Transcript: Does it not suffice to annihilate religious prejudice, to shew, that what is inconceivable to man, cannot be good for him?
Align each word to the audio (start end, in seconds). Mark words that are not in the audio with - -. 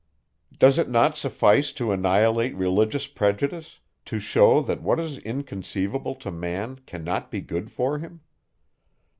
Does 0.57 0.79
it 0.79 0.89
not 0.89 1.15
suffice 1.15 1.71
to 1.73 1.91
annihilate 1.91 2.55
religious 2.55 3.05
prejudice, 3.05 3.77
to 4.05 4.17
shew, 4.17 4.63
that 4.63 4.81
what 4.81 4.99
is 4.99 5.19
inconceivable 5.19 6.15
to 6.15 6.31
man, 6.31 6.77
cannot 6.87 7.29
be 7.29 7.39
good 7.39 7.69
for 7.69 7.99
him? 7.99 8.21